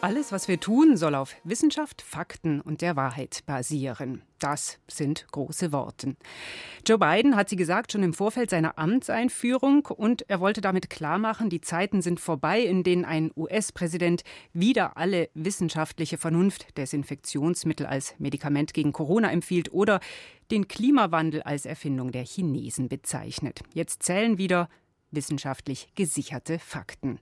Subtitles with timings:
[0.00, 4.22] Alles, was wir tun, soll auf Wissenschaft, Fakten und der Wahrheit basieren.
[4.38, 6.14] Das sind große Worte.
[6.86, 11.50] Joe Biden hat sie gesagt schon im Vorfeld seiner Amtseinführung und er wollte damit klarmachen,
[11.50, 14.22] die Zeiten sind vorbei, in denen ein US-Präsident
[14.52, 19.98] wieder alle wissenschaftliche Vernunft Desinfektionsmittel als Medikament gegen Corona empfiehlt oder
[20.52, 23.62] den Klimawandel als Erfindung der Chinesen bezeichnet.
[23.74, 24.68] Jetzt zählen wieder
[25.10, 27.18] wissenschaftlich gesicherte Fakten.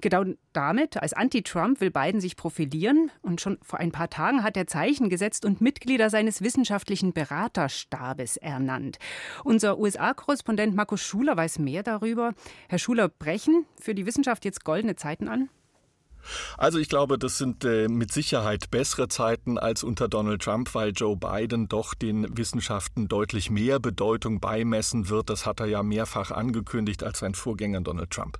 [0.00, 3.10] Genau damit, als Anti-Trump, will Biden sich profilieren.
[3.22, 8.36] Und schon vor ein paar Tagen hat er Zeichen gesetzt und Mitglieder seines wissenschaftlichen Beraterstabes
[8.36, 8.98] ernannt.
[9.44, 12.34] Unser USA-Korrespondent Markus Schuler weiß mehr darüber.
[12.68, 15.48] Herr Schuler, brechen für die Wissenschaft jetzt goldene Zeiten an?
[16.56, 20.90] Also ich glaube, das sind äh, mit Sicherheit bessere Zeiten als unter Donald Trump, weil
[20.90, 25.30] Joe Biden doch den Wissenschaften deutlich mehr Bedeutung beimessen wird.
[25.30, 28.38] Das hat er ja mehrfach angekündigt als sein Vorgänger Donald Trump.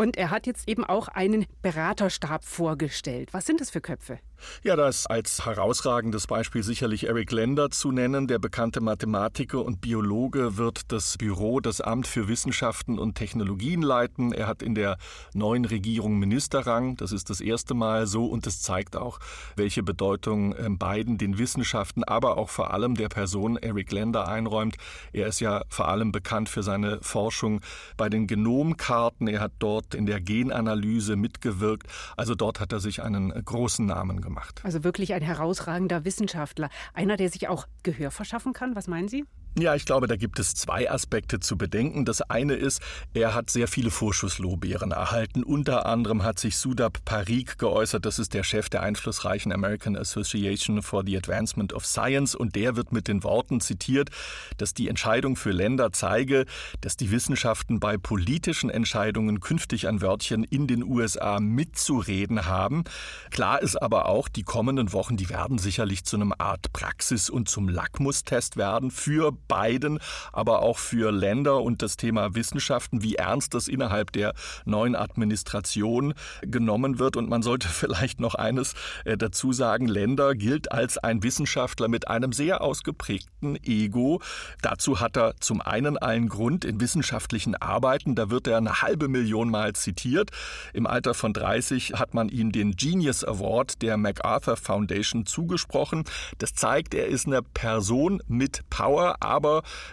[0.00, 3.34] Und er hat jetzt eben auch einen Beraterstab vorgestellt.
[3.34, 4.18] Was sind das für Köpfe?
[4.62, 8.26] Ja, da ist als herausragendes Beispiel sicherlich Eric Lender zu nennen.
[8.26, 14.32] Der bekannte Mathematiker und Biologe wird das Büro, das Amt für Wissenschaften und Technologien leiten.
[14.32, 14.96] Er hat in der
[15.34, 16.96] neuen Regierung Ministerrang.
[16.96, 19.18] Das ist das erste Mal so und es zeigt auch,
[19.56, 24.76] welche Bedeutung ähm, Biden den Wissenschaften, aber auch vor allem der Person Eric Lender einräumt.
[25.12, 27.60] Er ist ja vor allem bekannt für seine Forschung
[27.98, 29.28] bei den Genomkarten.
[29.28, 31.86] Er hat dort in der Genanalyse mitgewirkt.
[32.16, 34.60] Also dort hat er sich einen großen Namen gemacht gemacht.
[34.64, 36.70] Also wirklich ein herausragender Wissenschaftler.
[36.94, 38.76] Einer, der sich auch Gehör verschaffen kann.
[38.76, 39.24] Was meinen Sie?
[39.58, 42.04] Ja, ich glaube, da gibt es zwei Aspekte zu bedenken.
[42.04, 42.80] Das eine ist,
[43.14, 45.42] er hat sehr viele Vorschusslorbeeren erhalten.
[45.42, 50.82] Unter anderem hat sich Sudab Parikh geäußert, das ist der Chef der einflussreichen American Association
[50.82, 54.10] for the Advancement of Science und der wird mit den Worten zitiert,
[54.56, 56.46] dass die Entscheidung für Länder zeige,
[56.80, 62.84] dass die Wissenschaften bei politischen Entscheidungen künftig ein Wörtchen in den USA mitzureden haben.
[63.32, 67.48] Klar ist aber auch, die kommenden Wochen, die werden sicherlich zu einem Art Praxis und
[67.48, 69.98] zum Lackmustest werden für beiden,
[70.32, 74.32] aber auch für Länder und das Thema Wissenschaften, wie ernst das innerhalb der
[74.64, 77.16] neuen Administration genommen wird.
[77.16, 78.74] Und man sollte vielleicht noch eines
[79.04, 84.22] äh, dazu sagen, Länder gilt als ein Wissenschaftler mit einem sehr ausgeprägten Ego.
[84.62, 89.08] Dazu hat er zum einen einen Grund in wissenschaftlichen Arbeiten, da wird er eine halbe
[89.08, 90.30] Million Mal zitiert.
[90.72, 96.04] Im Alter von 30 hat man ihm den Genius Award der MacArthur Foundation zugesprochen.
[96.38, 99.39] Das zeigt, er ist eine Person mit Power, aber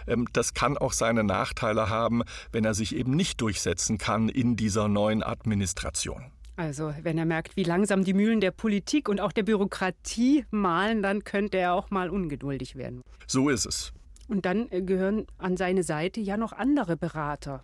[0.06, 2.22] ähm, das kann auch seine Nachteile haben,
[2.52, 6.30] wenn er sich eben nicht durchsetzen kann in dieser neuen Administration.
[6.56, 11.02] Also, wenn er merkt, wie langsam die Mühlen der Politik und auch der Bürokratie malen,
[11.02, 13.02] dann könnte er auch mal ungeduldig werden.
[13.28, 13.92] So ist es.
[14.26, 17.62] Und dann äh, gehören an seine Seite ja noch andere Berater.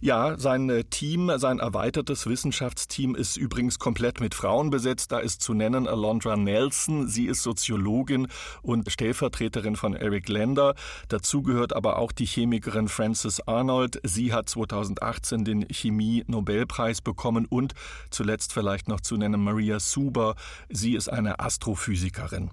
[0.00, 5.12] Ja, sein äh, Team, sein erweitertes Wissenschaftsteam ist übrigens komplett mit Frauen besetzt.
[5.12, 7.08] Da ist zu nennen Alondra Nelson.
[7.08, 8.28] Sie ist Soziologin
[8.62, 10.74] und Stellvertreterin von Eric Lender.
[11.08, 14.00] Dazu gehört aber auch die Chemikerin Frances Arnold.
[14.04, 17.74] Sie hat 2018 den Chemie-Nobelpreis bekommen und
[18.10, 20.34] zuletzt vielleicht noch zu nennen Maria Suber.
[20.68, 22.50] Sie ist eine Astrophysikerin.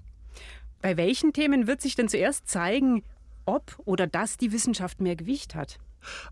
[0.80, 3.02] Bei welchen Themen wird sich denn zuerst zeigen,
[3.46, 5.78] ob oder dass die Wissenschaft mehr Gewicht hat?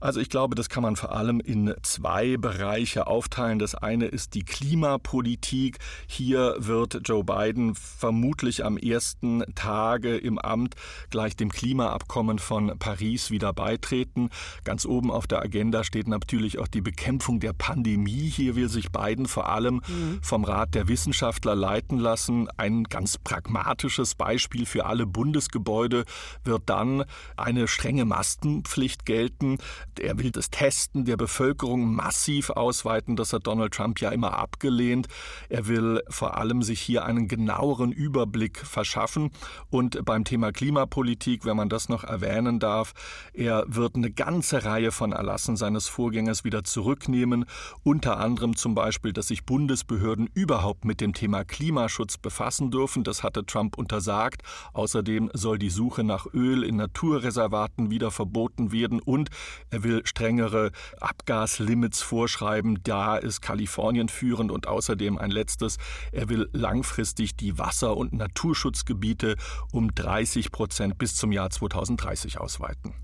[0.00, 3.58] Also ich glaube, das kann man vor allem in zwei Bereiche aufteilen.
[3.58, 5.78] Das eine ist die Klimapolitik.
[6.06, 10.74] Hier wird Joe Biden vermutlich am ersten Tage im Amt
[11.10, 14.30] gleich dem Klimaabkommen von Paris wieder beitreten.
[14.64, 18.28] Ganz oben auf der Agenda steht natürlich auch die Bekämpfung der Pandemie.
[18.28, 20.20] Hier will sich Biden vor allem mhm.
[20.22, 22.48] vom Rat der Wissenschaftler leiten lassen.
[22.56, 26.04] Ein ganz pragmatisches Beispiel für alle Bundesgebäude
[26.44, 27.04] wird dann
[27.36, 29.55] eine strenge Maskenpflicht gelten.
[29.98, 33.16] Er will das Testen der Bevölkerung massiv ausweiten.
[33.16, 35.08] Das hat Donald Trump ja immer abgelehnt.
[35.48, 39.30] Er will vor allem sich hier einen genaueren Überblick verschaffen.
[39.70, 42.92] Und beim Thema Klimapolitik, wenn man das noch erwähnen darf,
[43.32, 47.44] er wird eine ganze Reihe von Erlassen seines Vorgängers wieder zurücknehmen.
[47.82, 53.04] Unter anderem zum Beispiel, dass sich Bundesbehörden überhaupt mit dem Thema Klimaschutz befassen dürfen.
[53.04, 54.42] Das hatte Trump untersagt.
[54.72, 59.30] Außerdem soll die Suche nach Öl in Naturreservaten wieder verboten werden und
[59.70, 60.70] er will strengere
[61.00, 62.80] Abgaslimits vorschreiben.
[62.82, 65.78] Da ist Kalifornien führend und außerdem ein letztes.
[66.12, 69.36] Er will langfristig die Wasser- und Naturschutzgebiete
[69.72, 72.94] um 30 Prozent bis zum Jahr 2030 ausweiten.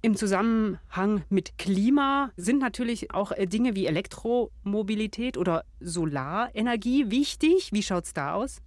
[0.00, 7.70] Im Zusammenhang mit Klima sind natürlich auch äh, Dinge wie Elektromobilität oder Solarenergie wichtig.
[7.72, 8.60] Wie schaut es da aus?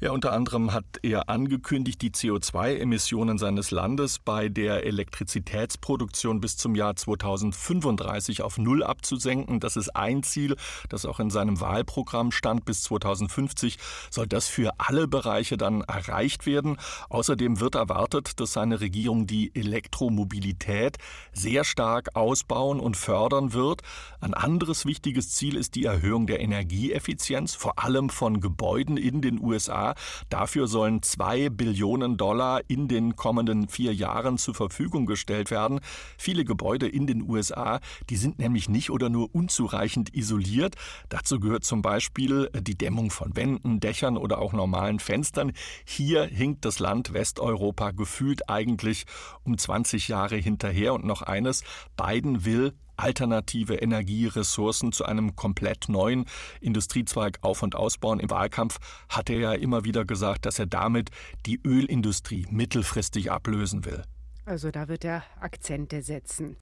[0.00, 6.74] Ja, unter anderem hat er angekündigt, die CO2-Emissionen seines Landes bei der Elektrizitätsproduktion bis zum
[6.74, 9.60] Jahr 2035 auf Null abzusenken.
[9.60, 10.56] Das ist ein Ziel,
[10.88, 12.64] das auch in seinem Wahlprogramm stand.
[12.64, 13.78] Bis 2050
[14.10, 16.76] soll das für alle Bereiche dann erreicht werden.
[17.08, 20.98] Außerdem wird erwartet, dass seine Regierung die Elektromobilität
[21.32, 23.82] sehr stark ausbauen und fördern wird.
[24.20, 29.40] Ein anderes wichtiges Ziel ist die Erhöhung der Energieeffizienz, vor allem von Gebäuden in den
[29.40, 29.55] USA.
[29.56, 29.94] USA.
[30.28, 35.80] Dafür sollen zwei Billionen Dollar in den kommenden vier Jahren zur Verfügung gestellt werden.
[36.18, 37.80] Viele Gebäude in den USA,
[38.10, 40.74] die sind nämlich nicht oder nur unzureichend isoliert.
[41.08, 45.52] Dazu gehört zum Beispiel die Dämmung von Wänden, Dächern oder auch normalen Fenstern.
[45.84, 49.06] Hier hinkt das Land Westeuropa gefühlt eigentlich
[49.44, 50.92] um 20 Jahre hinterher.
[50.92, 51.64] Und noch eines,
[51.96, 56.26] Biden will alternative Energieressourcen zu einem komplett neuen
[56.60, 58.20] Industriezweig auf- und ausbauen.
[58.20, 58.78] Im Wahlkampf
[59.08, 61.10] hat er ja immer wieder gesagt, dass er damit
[61.46, 64.02] die Ölindustrie mittelfristig ablösen will.
[64.44, 66.56] Also da wird er Akzente setzen.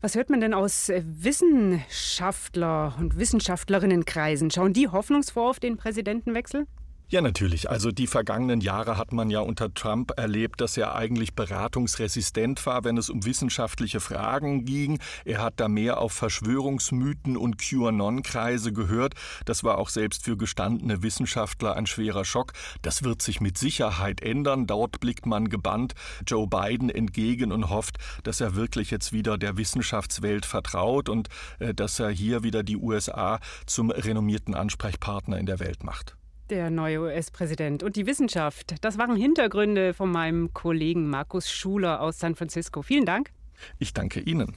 [0.00, 4.50] Was hört man denn aus Wissenschaftler und Wissenschaftlerinnenkreisen?
[4.50, 6.66] Schauen die hoffnungsvoll auf den Präsidentenwechsel?
[7.10, 7.70] Ja, natürlich.
[7.70, 12.84] Also die vergangenen Jahre hat man ja unter Trump erlebt, dass er eigentlich beratungsresistent war,
[12.84, 14.98] wenn es um wissenschaftliche Fragen ging.
[15.24, 19.14] Er hat da mehr auf Verschwörungsmythen und QAnon-Kreise gehört.
[19.46, 22.52] Das war auch selbst für gestandene Wissenschaftler ein schwerer Schock.
[22.82, 24.66] Das wird sich mit Sicherheit ändern.
[24.66, 25.94] Dort blickt man gebannt
[26.26, 31.72] Joe Biden entgegen und hofft, dass er wirklich jetzt wieder der Wissenschaftswelt vertraut und äh,
[31.72, 36.17] dass er hier wieder die USA zum renommierten Ansprechpartner in der Welt macht
[36.50, 38.76] der neue US-Präsident und die Wissenschaft.
[38.82, 42.82] Das waren Hintergründe von meinem Kollegen Markus Schuler aus San Francisco.
[42.82, 43.30] Vielen Dank.
[43.78, 44.54] Ich danke Ihnen.